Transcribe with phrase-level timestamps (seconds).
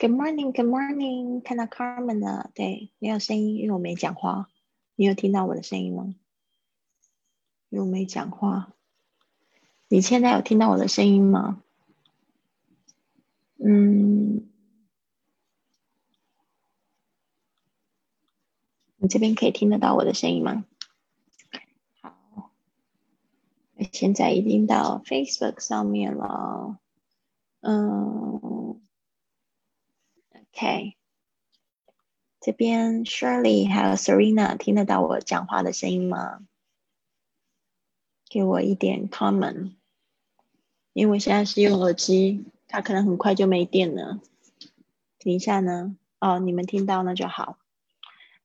[0.00, 4.48] Good morning, Good morning，看到 Carmen 了，对，没有声音，因为我没讲话。
[4.94, 6.14] 你有听到我的声音吗？
[7.68, 8.72] 因为我没讲话。
[9.88, 11.62] 你现在有听到我的声音吗？
[13.58, 14.48] 嗯，
[18.96, 20.64] 你这边可以听得到我的声音吗？
[22.00, 22.52] 好，
[23.92, 26.78] 现在已经到 Facebook 上面了。
[27.60, 28.59] 嗯。
[30.52, 30.96] OK，
[32.40, 36.40] 这边 Shirley 还有 Serena 听得到我讲话的声音吗？
[38.28, 39.72] 给我一点 comment，
[40.92, 44.20] 因为现在是用耳机，它可能很快就没电了。
[45.18, 47.58] 等一下呢，哦，你们听到那就好，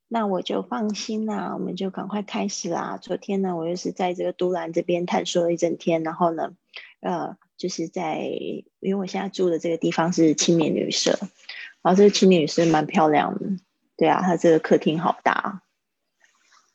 [0.07, 2.97] 那我就放心啦，我们就赶快开始啦。
[3.01, 6.55] 昨天呢，我又是在这个都兰这边探索了一整天，然后呢，
[6.99, 8.19] 呃，就是在
[8.79, 11.17] 因为我现在住的这个地方是青年旅社。
[11.85, 13.45] 然后这个青年女士蛮漂亮的，
[13.95, 15.61] 对啊，她这个客厅好大。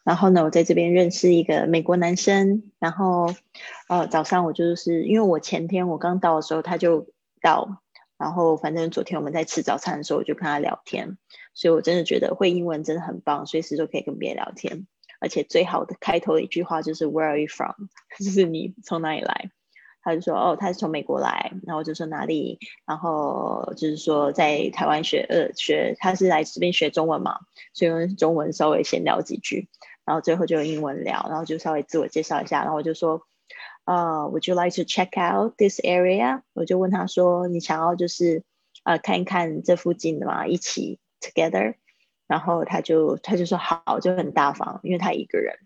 [0.04, 2.70] 然后呢，我在这边认识一个美国男生。
[2.78, 3.34] 然后，
[3.88, 7.08] 呃，早上我就是因为我前天我刚到的时候他就
[7.42, 7.82] 到，
[8.18, 11.18] 然后反正昨天我们在吃早餐的时候我就跟他聊天，
[11.54, 14.86] 所以我真的觉得会英文真的很棒，随时都可以跟别人聊天。
[15.18, 17.88] 而且最好的开头一句话就是 Where are you from？
[18.24, 19.50] 就是你从哪里来？
[20.02, 27.38] 他就说：“哦，他是从美国来。”然后就说哪里，然后就是说在台湾学呃学，他是来这边学中文嘛，
[27.72, 29.68] 所以用中文稍微闲聊几句，
[30.04, 33.22] 然后最后就用英文聊，然后就稍微自我介绍一下，然后我就说
[33.84, 38.42] ：“呃，Would you like to check out this area？” 我就问他说：“你想要就是
[38.84, 41.74] 呃看一看这附近的嘛，一起 together？”
[42.26, 45.56] 然后他就他就说好，就很大方，因为他一个人。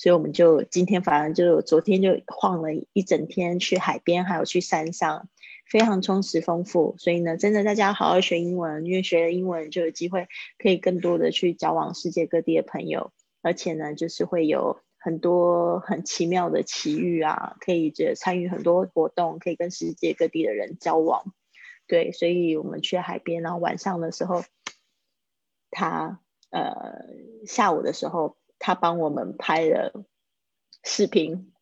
[0.00, 5.28] 所以我们就今天反正就昨天就晃了一整天，去海边还有去山上，
[5.66, 6.94] 非常充实丰富。
[6.96, 13.12] 所以呢，真的大家好好学英文，因为学了英文就有机会可以更多的去交往世界各地的朋友，
[13.42, 21.34] 而且呢，就是会有很多很奇妙的奇遇啊，可以这参与很多活动，可以跟世界各地的人交往。
[21.86, 24.44] 对，所以我们去海边，然后晚上的时候，
[25.70, 27.04] 他呃
[27.46, 28.39] 下午的时候。
[28.60, 30.04] 他帮我们拍了
[30.84, 31.52] 视频，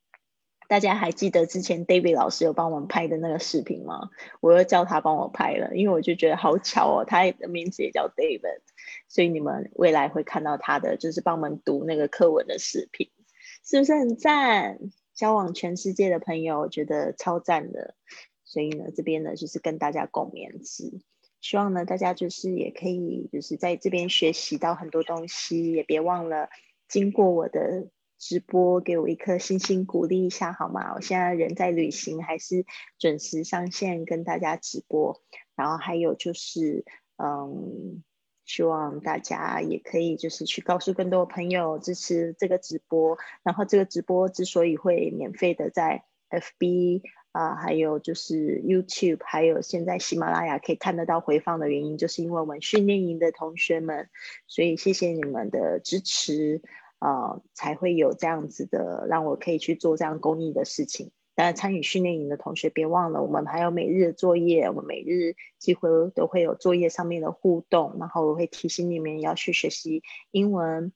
[0.68, 4.10] 大家还记得之前 David 老师有帮我们拍的那个视频吗？
[4.40, 8.60] 我又叫他帮我拍了，因为我就觉得好巧哦，他的名字也叫 David，
[9.08, 13.10] 所以你们未来会看到他的，就是帮我们读那个课文的视频，
[13.64, 14.78] 是不是很赞？
[15.14, 17.94] 交往全世界的朋友，我觉得超赞的。
[18.44, 21.00] 所以呢，这边呢就是跟大家共勉之。
[21.40, 26.48] 希望呢大家就是也可以就是在这边学习到很多东西，也别忘了。
[26.88, 27.88] 经过我的
[28.18, 30.94] 直播，给我一颗星星鼓励一下好吗？
[30.94, 32.64] 我现在人在旅行，还是
[32.98, 35.22] 准时上线跟大家直播。
[35.54, 36.84] 然后还有就是，
[37.16, 38.02] 嗯，
[38.44, 43.18] 希望大家也可以就是去告诉更多朋友支持这个直播。
[43.42, 47.02] 然后这个直播之所以会免费的在 FB
[47.32, 54.08] 啊，还有就是 YouTube，还有现在喜马拉雅可以看得到回放的原因，就是因为我们训练营的同学们，
[54.46, 56.62] 所以谢谢你们的支持。
[57.00, 61.12] 啊，才会有这样子的，让我可以去做这样公益的事情。
[61.36, 70.02] 当然，参与训练营的同学别忘了，我们还有每日的作业，我们每日几乎都会有作业上面的互动，然后我会提醒你们要去学习
[70.32, 70.92] 英文。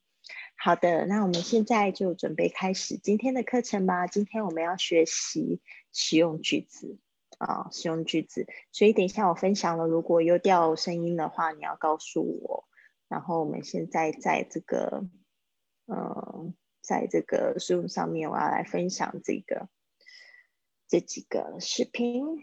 [0.55, 4.07] 好的，那我们现在就准备开始今天的课程吧。
[4.07, 6.99] 今天我们要学习使用句子
[7.37, 8.47] 啊，使用句子。
[8.71, 12.67] 所以等一下我分享了，如果有掉声音的话，你要告诉我。
[13.07, 15.07] 然后我们现在在这个。
[15.85, 19.67] 嗯，在这个 Zoom 上面，我要来分享这个
[20.87, 22.41] 这几个视频。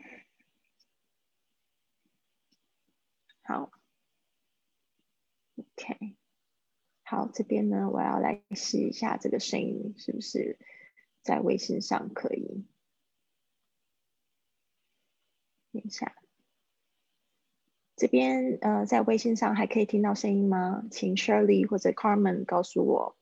[3.41, 3.71] 好
[5.57, 6.19] ，OK，
[7.11, 10.61] 好，这边呢，我要来试一下这个声音是不是
[11.23, 12.65] 在微信上可以。
[15.73, 16.15] 等一下，
[17.97, 20.85] 这边呃，在微信上还可以听到声音吗？
[20.93, 23.17] 请 Shirley 或者 Carmen 告诉我。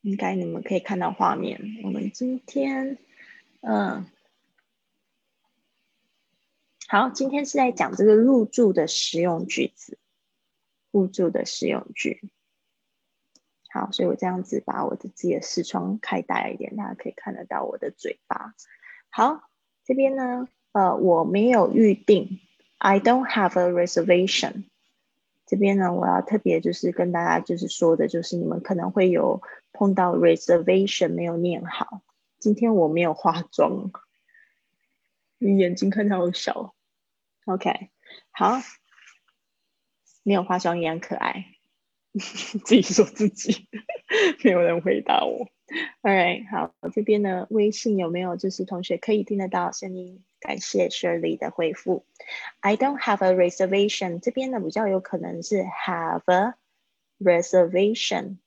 [0.00, 1.60] 应该你们可以看到画面。
[1.84, 2.98] 我们今天，
[3.60, 4.10] 嗯，
[6.88, 10.00] 好，今天是在讲这个入住的实用句子，
[10.90, 12.28] 入住的实用句。
[13.76, 18.54] 好，所以我这样子把我的自己的视窗开大一点，大家可以看得到我的嘴巴。
[19.10, 19.50] 好，
[19.84, 22.40] 这边呢，呃，我没有预定
[22.78, 24.64] ，I don't have a reservation。
[25.44, 29.42] 这边呢，我要特别就是跟大家就是说的，就是你们可能会有
[29.72, 32.00] 碰到 reservation 没有念好。
[32.38, 33.92] 今天我没有化妆，
[35.36, 36.74] 你眼睛看起来好小。
[37.44, 37.90] OK，
[38.30, 38.54] 好，
[40.22, 41.55] 没有化妆一样可爱。
[42.64, 43.68] 自己说自己，
[44.42, 45.48] 没有人回答我。
[46.02, 50.22] All right，好，这边呢，微信有没有就是同学可以听得到声音？
[50.40, 52.06] 感谢 Shirley 的回复。
[52.60, 56.54] I don't have a reservation，这边呢比较有可能是 have a
[57.18, 58.38] reservation。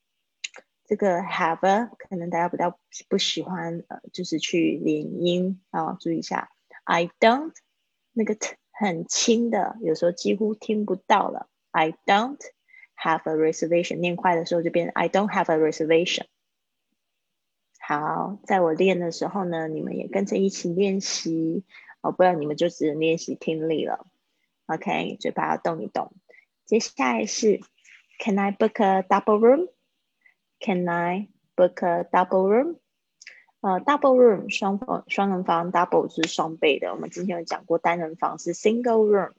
[0.86, 2.78] 这个 have a 可能大家比较
[3.08, 6.50] 不喜欢，呃，就是去连音啊，注意一下。
[6.84, 7.52] I don't
[8.12, 11.48] 那个 t 很轻的，有时候几乎听不到了。
[11.70, 12.38] I don't
[13.02, 16.26] have a reservation，念快的时候就变 I don't have a reservation。
[17.80, 21.64] 好，在我练的时候呢，你们也跟着一起练习
[22.02, 24.06] 哦，不然你们就只能练习听力了。
[24.66, 26.12] OK，嘴巴要动一动。
[26.66, 27.60] 接下来是
[28.20, 32.76] Can I book a double room？Can I book a double room？
[33.62, 36.92] 呃，double room 双房双人房，double 是双倍的。
[36.92, 39.32] 我们之前有讲过单人房是 single room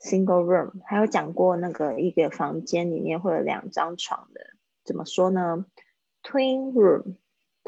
[0.00, 4.40] Single room，还有讲过那个一个房间里面会有两张床的，
[4.84, 5.66] 怎么说呢
[6.22, 7.16] ？twin room。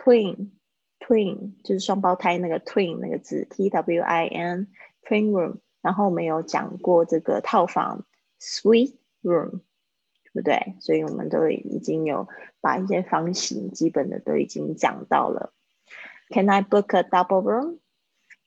[0.00, 0.52] Twin,
[1.00, 4.68] twin 就是双胞胎那个 twin 那个字，T W I N
[5.02, 5.56] twin room。
[5.82, 8.06] 然后我们有讲过这个套房
[8.40, 8.94] ，suite
[9.24, 9.62] room，
[10.22, 10.76] 对不对？
[10.78, 12.28] 所以我们都已经有
[12.60, 15.52] 把一些房型基本的都已经讲到了。
[16.28, 17.78] Can I book a double room?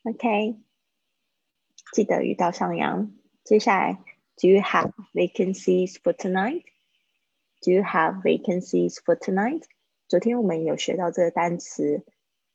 [0.03, 0.57] OK，
[1.91, 3.11] 记得遇到上扬。
[3.44, 3.94] 接下来，
[4.36, 6.64] Do you have vacancies for tonight?
[7.62, 9.62] Do you have vacancies for tonight?
[10.08, 12.04] 昨天我们有学到这个单词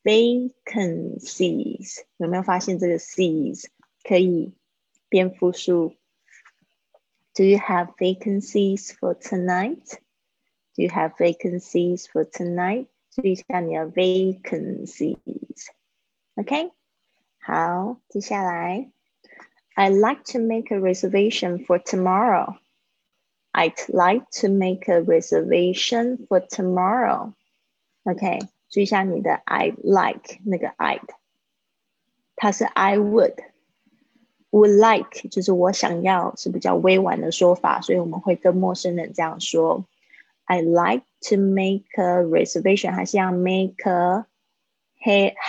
[0.04, 3.66] vacancies，有没有发现这个 sees
[4.04, 4.54] 可以
[5.10, 5.96] 变复数？
[7.34, 9.98] Do you have vacancies for tonight?
[10.76, 12.88] Do you have vacancies for tonight?
[13.10, 16.72] 注意一下你的 vacancies。OK，
[17.40, 18.92] 好，接下来
[19.76, 22.58] ，I'd like to make a reservation for tomorrow.
[23.54, 27.34] I'd like to make a reservation for tomorrow.
[28.04, 28.40] OK，
[28.70, 31.02] 注意一下你的 I like 那个 I，
[32.36, 33.36] 它是 I would
[34.52, 39.86] would like，就是我想要是比较委婉的说法，所以我们会跟陌生人这样说：
[40.46, 44.26] I like to make a reservation，还是要 make a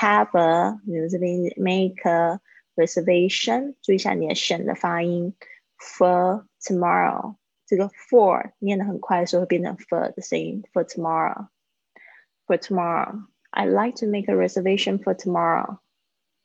[0.00, 2.40] have a，你们这边 make a
[2.76, 5.34] reservation，注意一下你的省的发音，
[5.78, 13.22] for tomorrow，这个 for 念的很快的时候会变成 for 的声音，for tomorrow。for tomorrow.
[13.52, 15.78] I'd like to make a reservation for tomorrow.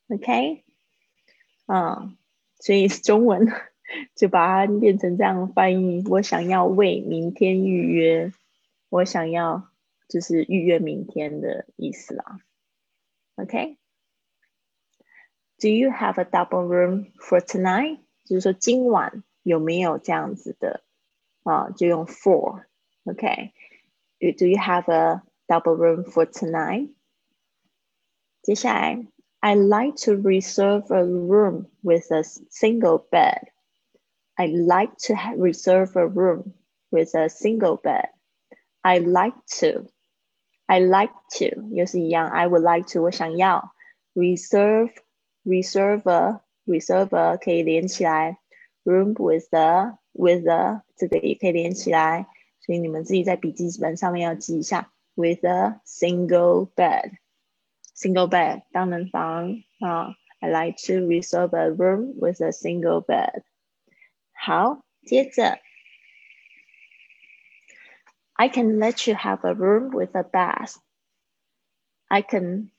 [0.08, 0.64] OK，
[1.66, 2.16] 嗯，
[2.60, 3.48] 所以中文
[4.14, 6.04] 就把它变成这样翻译。
[6.08, 8.32] 我想要为明天预约，
[8.90, 9.68] 我想要
[10.08, 12.38] 就是预约明天的意思啦。
[13.36, 13.76] OK。
[15.62, 17.98] Do you have a double room for tonight？
[18.24, 20.82] 就是说今晚有没有这样子的
[21.42, 21.70] 啊？
[21.70, 26.90] 就用 for。OK。Do you have a double room for tonight.
[28.42, 29.06] 接下来，
[29.40, 33.48] I like to reserve a room with a single bed.
[34.34, 36.52] I like to reserve a room
[36.90, 38.10] with a single bed.
[38.82, 39.86] I like to.
[40.66, 43.72] I like to 又是一样，I would like to 我想要
[44.14, 44.92] reserve
[45.44, 48.38] reserve a reserve a 可以连起来，
[48.84, 52.26] room with a with a 这个也可以连起来，
[52.60, 54.92] 所以你们自己在笔记本上面要记一下。
[55.18, 57.18] with a single bed.
[57.94, 60.14] Single bed, 单人房啊。
[60.40, 63.42] I like to reserve a room with a single bed.
[64.32, 65.58] 好，接着，
[68.34, 70.76] I can let you have a room with a bath.
[72.06, 72.70] I can,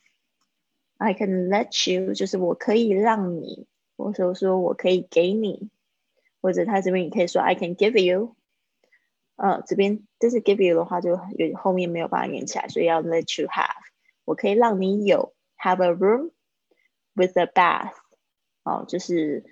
[0.96, 5.70] I can let you，就是我可以让你，或者说我可以给你，
[6.40, 8.36] 或者他这边你可以说 I can give you
[9.36, 13.74] 呃，这边就是 give you 的话，就有后面没有办法连起来，所以要 let you have。
[14.24, 16.30] 我可以让你有 have a room
[17.14, 17.92] with a bath，
[18.62, 19.44] 哦，就是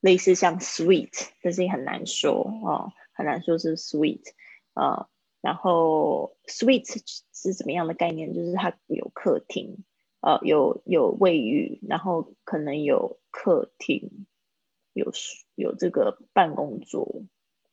[0.00, 4.32] 类似像 suite，但是也很难说哦，很难说是 suite，
[4.74, 5.08] 呃，
[5.40, 7.00] 然后 suite
[7.32, 8.34] 是怎么样的概念？
[8.34, 9.82] 就是它有客厅，
[10.20, 14.26] 呃，有有卫浴，然后可能有客厅，
[14.92, 15.12] 有
[15.54, 17.22] 有这个办公桌。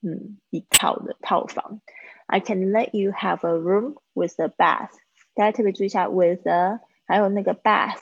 [0.01, 1.81] 嗯，一套的套房。
[2.27, 4.91] I can let you have a room with a bath。
[5.33, 7.99] 大家特别注意一下，with a 还有那个 bath，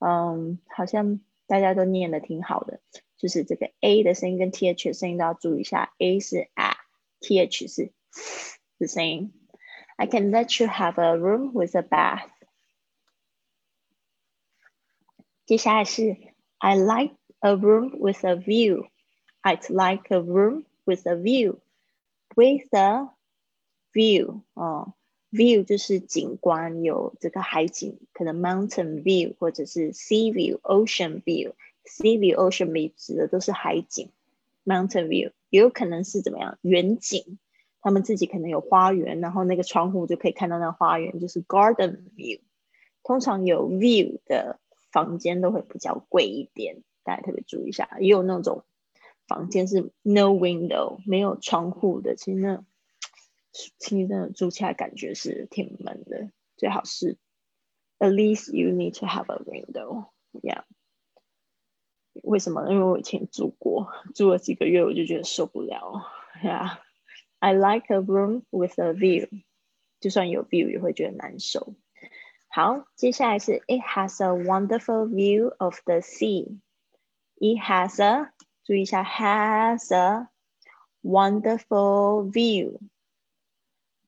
[0.00, 2.80] 嗯，好像大家都念的挺好的，
[3.16, 7.92] 就是这个 a 的声音跟 th 的声音都要注意一下，a 是 a，th 是
[8.78, 9.32] 的声音。
[9.96, 12.28] I can let you have a room with a bath。
[15.51, 16.17] 接下来是
[16.57, 21.59] I like a room with a view。I'd like a room with a view，
[22.35, 23.09] with a
[23.93, 24.93] view 哦，
[25.31, 34.09] view 就是景观，有这个海景，可能 mountain view 或者是 sea view，ocean view，sea view，ocean view 指的都是海景，
[34.65, 37.37] mountain view 也有可能是怎么样远景，
[37.79, 42.41] 他们自己可能有花园，然后那个窗户就可以看到那花园，就是 garden view。
[43.03, 44.59] 通常有 view 的
[44.92, 48.64] 房间都会比较贵一点，大家特别注意一下，也有那种。
[49.28, 52.64] 房间是 no window 没有窗户的，其实那
[53.78, 56.30] 其实真的住起来感觉是挺闷的。
[56.56, 57.16] 最好是
[57.98, 60.64] at least you need to have a window，yeah。
[62.24, 62.68] 为什么？
[62.68, 66.02] 因为我以前住过，住了几个月我就觉得受不了
[66.42, 66.78] ，yeah。
[67.38, 69.28] I like a room with a view，
[70.00, 71.74] 就算有 view 也会觉得难受。
[72.51, 78.31] 好，接下来是 It has a wonderful view of the sea。It has a
[78.63, 80.29] 注意一下，has a
[81.03, 82.79] wonderful view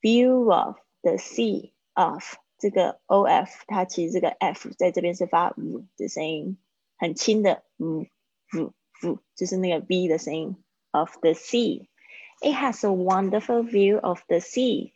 [0.02, 2.24] view of the sea of
[2.58, 6.58] 这个 o f 它其实这个 f 在这边是发 v 的声音，
[6.98, 8.10] 很轻的 v
[8.52, 8.72] v
[9.04, 10.58] v，就是那个 v 的声音
[10.92, 14.94] of the sea。It has a wonderful view of the sea。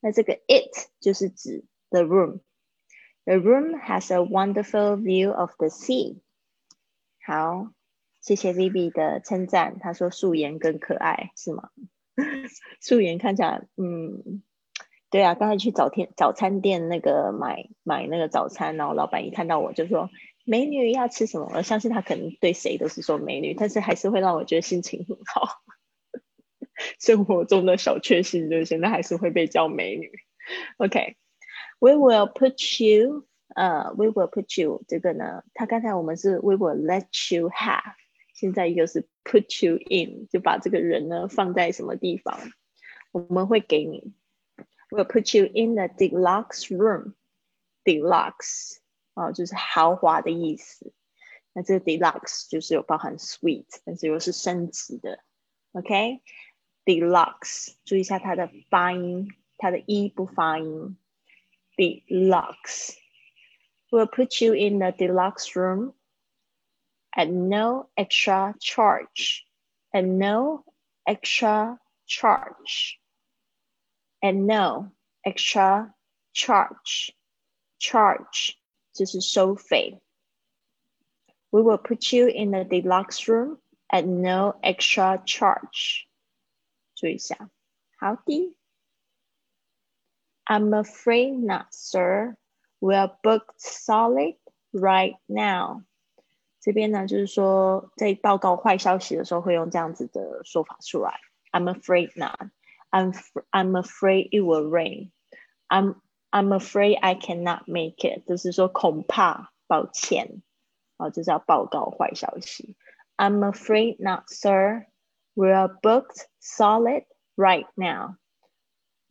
[0.00, 2.40] 那这个 it 就是指 the room。
[3.29, 6.17] The room has a wonderful view of the sea。
[7.23, 7.71] 好。
[8.21, 11.69] 谢谢 Vivi 的称赞，他说素颜更可爱，是吗？
[12.81, 14.41] 素颜看起来，嗯，
[15.11, 20.09] 对啊，刚才去早天早餐店那个买买那个早餐，然后老板一看到我就说
[20.43, 21.51] 美女要吃什么？
[21.53, 25.61] 我相信他可能对谁都是说美女，但是还是会让我觉得心情很好。
[26.99, 30.11] 生活中的小确幸就是现在还是会被叫美女。
[30.77, 31.15] OK
[31.80, 37.94] OK，We will put you，呃，We will put you 这个呢，他刚才我们是 We will let you have。
[38.34, 42.36] 现在一个是 put you in，就把这个人呢放在什么地方，
[43.12, 44.12] 我们会给你，
[44.90, 48.78] will put you in the deluxe room，deluxe
[49.14, 50.92] 啊就是豪华的意思，
[51.52, 55.20] 那这个 deluxe 就是有包含 suite，但是又是升级的，
[55.70, 60.97] OK，deluxe 注意一下它的发音，它的 e 不发音
[61.78, 69.46] ，deluxe，will put you in the deluxe room。at no extra charge,
[69.92, 70.64] at no
[71.06, 72.98] extra charge,
[74.20, 74.90] at no
[75.24, 75.94] extra
[76.32, 77.12] charge,
[77.78, 78.58] charge
[78.92, 80.02] 就是收费。
[81.50, 86.08] We will put you in a deluxe room at no extra charge.
[86.96, 87.48] 注意一下，
[87.96, 88.56] 好的。
[90.48, 92.36] I'm afraid not, sir.
[92.80, 94.36] We are booked solid
[94.72, 95.84] right now.
[96.60, 101.20] 这边呢，就是说在报告坏消息的时候会用这样子的说法出来。
[101.52, 102.50] I'm afraid not.
[102.90, 103.12] I'm
[103.50, 105.10] I'm afraid it will rain.
[105.68, 105.96] I'm
[106.30, 108.26] I'm afraid I cannot make it.
[108.26, 110.42] 就是说恐怕，抱歉，
[110.96, 112.76] 啊，就是要报告坏消息。
[113.16, 114.86] I'm afraid not, sir.
[115.34, 117.04] We are booked solid
[117.36, 118.16] right now.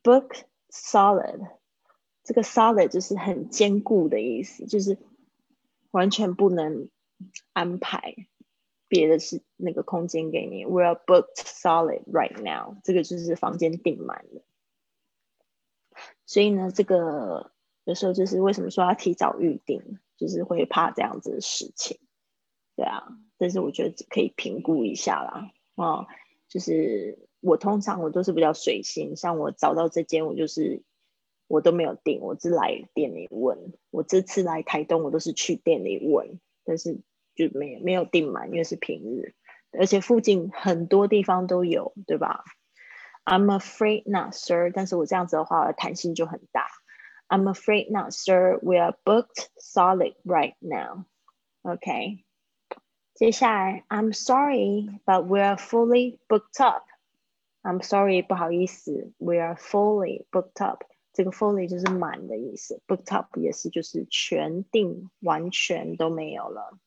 [0.03, 1.50] Booked solid.
[2.24, 4.98] 这个 solid 就是很坚固的意思，就是
[5.90, 6.88] 完全不能。
[7.52, 8.14] 安排
[8.86, 12.76] 别的是那个空间给你，We are booked solid right now。
[12.84, 14.44] 这个就是房间订满了。
[16.24, 17.50] 所以呢，这个
[17.82, 21.98] 有时候就是为什么说要提早预定，就是会怕这样子的事情。
[22.76, 25.50] 对啊，但是我觉得可以评估一下啦。
[25.74, 26.06] 哦，
[26.48, 30.82] 就是我通常我都是比较随心，像我找到这间，我就是
[31.46, 33.72] 我都没有订，我只来店里问。
[33.90, 37.00] 我这次来台东，我都是去店里问，但是。
[37.38, 39.32] 就没没有订满，因为是平日，
[39.70, 42.42] 而且附近很多地方都有，对吧
[43.24, 44.72] ？I'm afraid not, sir。
[44.74, 46.66] 但是我这样子的话，弹性就很大。
[47.28, 48.58] I'm afraid not, sir.
[48.60, 51.04] We are booked solid right now.
[51.62, 52.24] OK。
[53.14, 56.82] 接下来，I'm sorry, but we are fully booked up.
[57.68, 60.84] I'm sorry，不好意思，we are fully booked up。
[61.12, 66.78] 这个 fully 就是满的意思，booked up 也是就是全订，完全都没有了。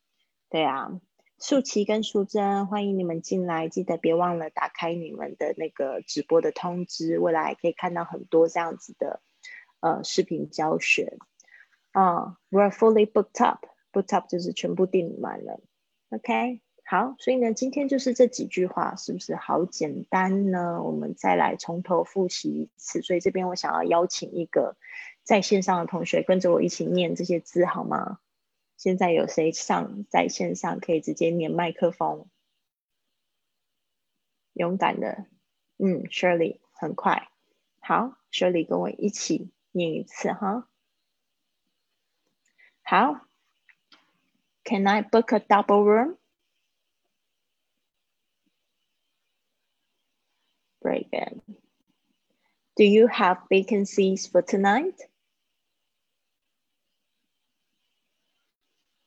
[0.50, 1.00] 对啊，
[1.38, 9.22] 素琪跟淑珍，欢迎你们进来，记得别忘了打开你们的那个直播的通知，未来可以看到很多这样子的
[9.82, 11.20] 呃视频教学。
[11.92, 15.62] 啊，we are fully booked up，booked up 就是全部订满了。
[16.10, 16.60] OK，
[16.92, 20.84] 好，所以呢，今天就是这几句话，是不是好简单呢？
[20.84, 23.02] 我们再来从头复习一次。
[23.02, 24.76] 所以这边我想要邀请一个
[25.24, 28.20] 在线上的同学跟着我一起念这些字，好吗？
[28.76, 32.28] 现在有谁上在线上可以直接连麦克风？
[34.52, 35.28] 勇敢的，
[35.78, 37.30] 嗯，Shirley，很快。
[37.80, 40.68] 好，雪莉跟我一起念一次哈。
[42.84, 43.22] 好
[44.66, 46.18] ，Can I book a double room?
[50.83, 51.41] Very good.
[52.77, 55.09] Do you have vacancies for tonight?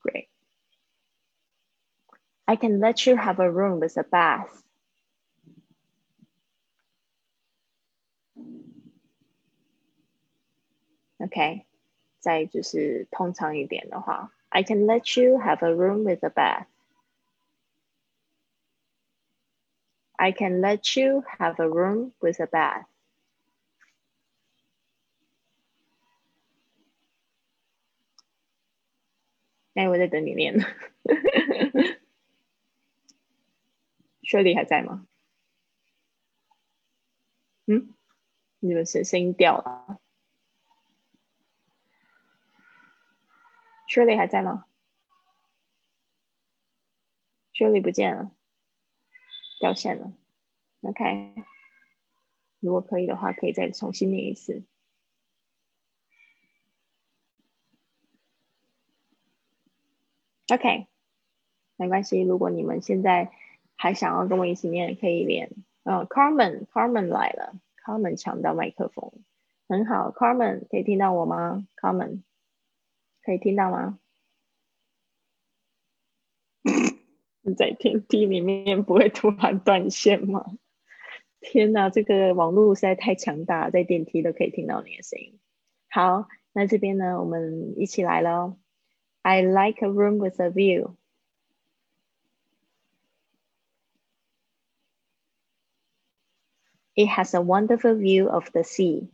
[0.00, 0.28] Great.
[2.46, 4.62] I can let you have a room with a bath.
[11.18, 11.64] Okay，
[12.20, 16.66] 再就是通常一点的话 ，I can let you have a room with a bath.
[20.18, 22.86] I can let you have a room with a bath.
[29.74, 30.58] 哎，我在等你念。
[34.22, 35.06] 雪莉还在吗？
[37.66, 37.94] 嗯，
[38.60, 39.99] 你们声声音掉了。
[43.91, 44.63] Shirley 还在吗
[47.53, 48.31] ？？Shirley 不见了，
[49.59, 50.13] 掉线了。
[50.79, 51.35] OK，
[52.61, 54.63] 如果可以的话，可以再重新念一次。
[60.53, 60.87] OK，
[61.75, 62.21] 没关系。
[62.21, 63.29] 如果你们现在
[63.75, 65.51] 还想要跟我一起念，可以练。
[65.83, 69.11] 嗯，Carmen，Carmen 来了，Carmen 抢到麦克风，
[69.67, 70.11] 很好。
[70.11, 72.23] Carmen 可以听到我吗？Carmen
[73.23, 73.99] 可以听到吗？
[77.43, 80.45] 你在电梯里面不会突然断线吗？
[81.39, 85.39] 天哪，这个网络实在太强大，在电梯都可以听到你的声音。
[85.89, 88.55] 好，那这边呢，我们一起来了。
[89.23, 90.95] I like a room with a view.
[96.93, 99.09] It has a wonderful view of the sea.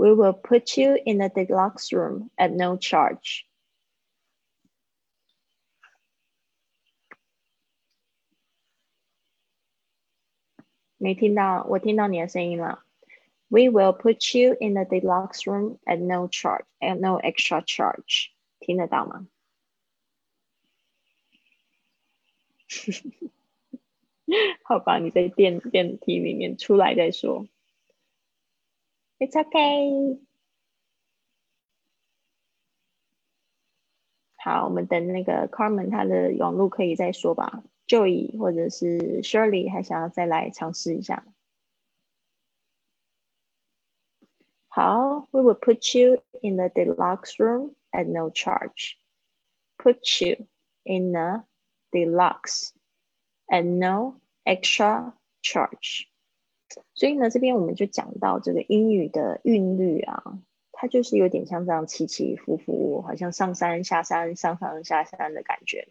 [0.00, 3.46] We will put you in a deluxe room at no charge.
[10.98, 11.14] We
[13.68, 18.32] will put you in a deluxe room at no charge, at no extra charge.
[18.60, 19.28] 听 得到吗？
[24.64, 27.46] 好吧，你在电电梯里面出来再说。
[29.20, 30.20] It's okay。
[34.36, 37.64] 好，我们等那个 Carmen 他的网络可以再说吧。
[37.88, 41.24] Joey 或者是 Shirley 还想要再来尝试一下。
[44.68, 48.96] 好，We will put you in the deluxe room at no charge.
[49.78, 50.46] Put you
[50.84, 51.44] in a
[51.90, 52.72] deluxe
[53.48, 56.08] and no extra charge。
[56.93, 60.39] 所以呢，这边我们就讲到这个英语的韵律啊，
[60.71, 65.87] 它就是有点像这样起起伏伏，好像上山下山、上山下山的感觉。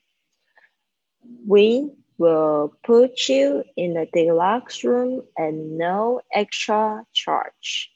[1.46, 7.88] We will put you in the deluxe room and no extra charge。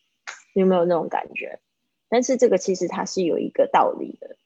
[0.54, 1.60] 有没有那种感觉？
[2.08, 4.36] 但是这个其实它是有一个道理的。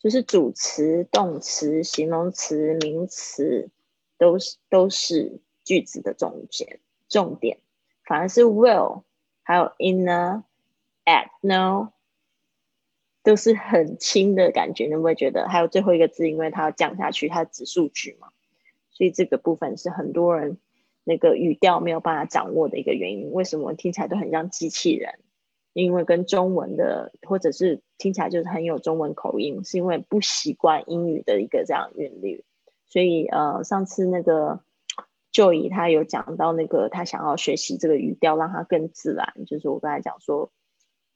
[0.00, 3.70] 就是主词、动词、形容词、名词，
[4.18, 7.56] 都是都是句子的重点重点。
[8.04, 9.02] 反而是 will，
[9.42, 10.42] 还有 in a
[11.04, 11.92] at no，
[13.22, 14.84] 都是很轻的感觉。
[14.84, 15.48] 你会不会觉得？
[15.48, 18.28] 还有最后一个字，因为它要降下去，它指数句嘛，
[18.90, 20.58] 所以这个部分是很多人
[21.04, 23.32] 那个语调没有办法掌握的一个原因。
[23.32, 25.18] 为什么听起来都很像机器人？
[25.72, 32.44] 因为跟中文的或者是听起来就是很有中文口音，是因为不习惯英语的一个这样韵律。
[32.86, 34.60] 所以呃，上次那个
[35.34, 39.44] 就以他有讲到那个他想要学习这个语调，让它更自然。
[39.46, 40.52] 就是我刚才讲说，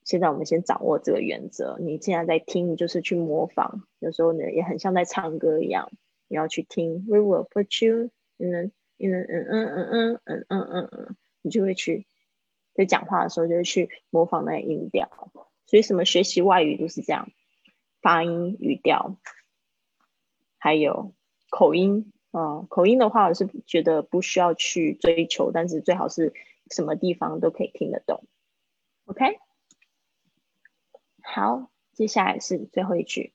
[0.02, 1.78] 现在我们先掌握这个原则。
[1.78, 5.92] 你现在在听，就是去模仿，有时候呢也很像在唱歌一样，
[6.26, 7.06] 你要去听。
[7.06, 12.08] We will put you in in mm 嗯嗯嗯嗯嗯嗯嗯嗯，你就会去
[12.74, 15.08] 在讲话的时候就会去模仿那个音调。
[15.66, 17.30] 所以什么学习外语都是这样，
[18.02, 19.16] 发音、语调，
[20.58, 21.14] 还有
[21.50, 22.66] 口音啊。
[22.68, 26.32] 口音的话，我是觉得不需要去追求，但是最好是
[26.70, 28.24] 什么地方都可以听得懂。
[29.06, 29.38] OK，
[31.22, 33.32] 好，接下来是最后一句。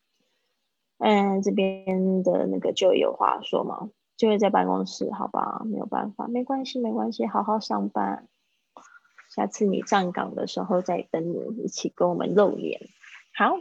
[0.98, 3.90] 嗯，这边的那个就有话说吗？
[4.16, 8.28] 就会在办公室，好吧，没有办法，没关系，没关系，好好上班。
[9.36, 12.80] 下次你站岗的时候再等你一起跟我们露脸。
[13.36, 13.58] 好，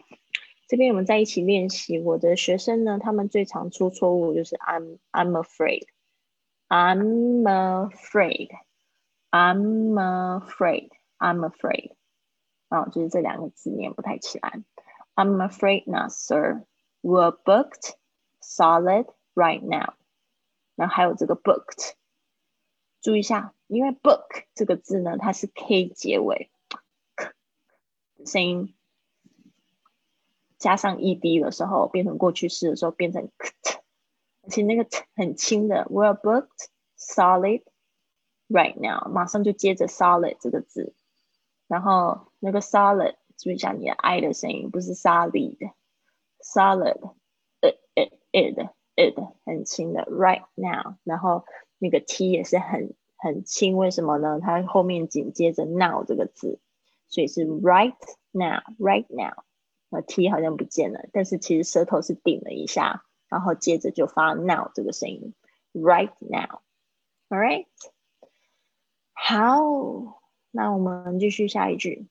[0.72, 1.98] 这边我们在一起练习。
[1.98, 7.42] 我的学生呢，他们最常出错误就是 I'm I'm afraid，I'm
[7.90, 9.92] afraid，I'm
[10.40, 11.92] afraid，I'm afraid。
[12.68, 14.62] 啊，就是这两个字念不太起来。
[15.14, 16.64] I'm afraid not, sir.
[17.02, 17.92] We're booked
[18.40, 19.92] solid right now.
[20.74, 21.92] 然后还有这个 booked，
[23.02, 26.50] 注意一下，因为 book 这个字呢，它是 k 结尾，
[28.24, 28.74] 声音
[30.62, 33.32] 加上 ed 的时候，变成过去式的时候变成 t，
[34.42, 35.88] 而且那个 t 很轻的。
[35.90, 37.64] We're booked solid
[38.48, 40.94] right now，马上就接着 solid 这个字，
[41.66, 48.68] 然后那个 solid 注意一下你的 i 的声音，不是 solid，solid，it it it。
[48.94, 51.46] it 很轻的，right now，然后
[51.78, 54.38] 那个 t 也是很很轻，为什么呢？
[54.38, 56.60] 它后面紧接着 now 这个字，
[57.08, 57.96] 所以是 right
[58.32, 59.44] now，right now，
[59.91, 65.33] 那 t 好像不见了，但是其实舌头是顶了一下，然后接着就发 now 这个声音，
[65.73, 67.65] right now，all right，
[69.13, 72.07] 好，那我们继续下一句，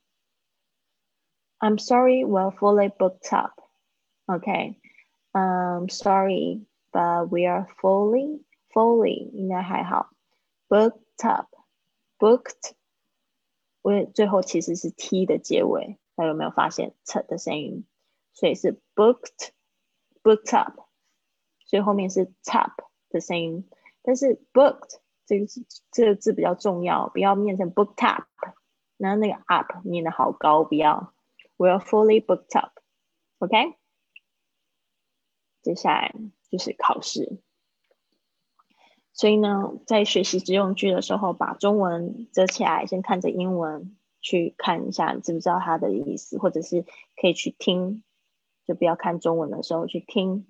[1.58, 3.60] I'm sorry, we're fully booked up.
[4.26, 4.76] Okay,
[5.32, 6.66] um, sorry.
[6.92, 8.42] But we are fully,
[8.72, 10.08] fully 应该还好。
[10.66, 11.48] Booked up,
[12.18, 12.72] booked，
[13.82, 17.85] 我最后其实是 t 的结尾， 还有没有发现 t 的声音？
[18.33, 19.49] 所以是 booked,
[20.23, 20.81] booked up，
[21.65, 22.73] 所以后面是 top
[23.09, 23.69] 的声音。
[24.01, 28.27] 但是 booked 这个字这个字比较重要，不要念成 booked up，
[28.97, 31.13] 然后那个 up 念的好高，不要。
[31.57, 32.79] We are fully booked up,
[33.39, 33.77] OK？
[35.61, 36.13] 接下来。
[36.51, 37.39] 就是考试，
[39.13, 46.85] 所以呢，在学习直用句的时候，把中文折起来，先看着英文去看一下，你知不知道它的意思，或者是
[47.19, 48.03] 可以去听，
[48.65, 50.47] 就不要看中文的时候去听，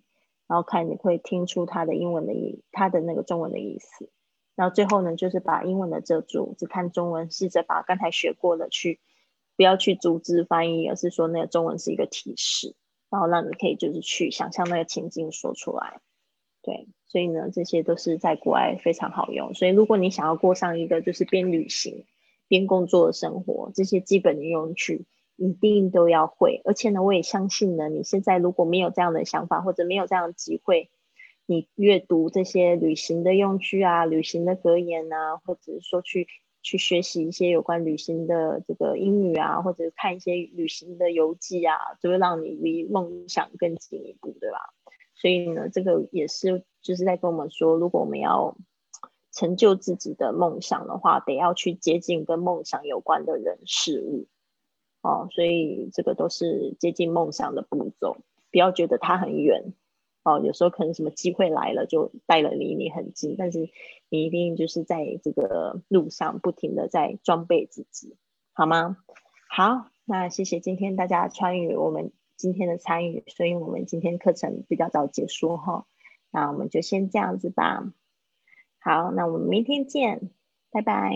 [0.47, 4.09] 然后看你会听出它的英文的意，它的那个中文的意思。
[4.55, 8.99] 然后最后呢，就是把英文的遮住，只看中文，试着把刚才学过的去，
[9.55, 12.75] 不要去逐字翻译，而是说那个中文是一个提示。
[13.09, 15.99] 然后让你可以就是去想象那个情境说出来，
[16.61, 19.53] 对，所以呢，这些都是在国外非常好用。
[19.53, 22.05] 所以如果你想要过上一个就是边旅行
[22.51, 25.05] 边工作的生活，这些基本的用具
[25.37, 26.59] 一定都要会。
[26.65, 30.89] 而且呢，我也相信呢，你现在如果没有这样的想法或者没有这样的机会，
[31.45, 36.27] 你阅读这些旅行的用具啊、旅行的格言啊，或者是说去。
[36.63, 44.59] 去学习一些有关旅行的这个英语啊，或者是看一些旅行的游记啊，就会让你离梦想更进一步，对吧？
[45.15, 48.55] 所以呢，这个也是就是在跟我们说，如果我们要
[49.41, 54.27] 成就自己的梦想的话，得要去接近跟梦想有关的人事物
[55.01, 55.27] 哦。
[55.31, 58.17] 所以这个都是接近梦想的步骤，
[58.51, 59.73] 不要觉得它很远。
[60.23, 63.71] 哦，有时候可能什么机会来了，就带了离你很近，但是
[64.09, 68.15] 你一定就是在这个路上不停的在装备自己，
[68.53, 68.97] 好吗？
[69.49, 75.87] 好，那谢谢今天大家参与我们今天的参与，所以我们今天课程比较早结束哈，
[76.29, 77.91] 那我们就先这样子吧。
[78.83, 80.31] 好，那我们明天见，
[80.71, 81.11] 拜拜。